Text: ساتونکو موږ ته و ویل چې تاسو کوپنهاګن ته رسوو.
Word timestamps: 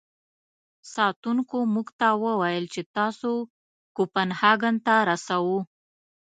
ساتونکو 0.93 1.57
موږ 1.73 1.87
ته 1.99 2.07
و 2.21 2.23
ویل 2.41 2.65
چې 2.73 2.81
تاسو 2.97 3.31
کوپنهاګن 3.95 4.75
ته 4.85 4.95
رسوو. 5.09 5.59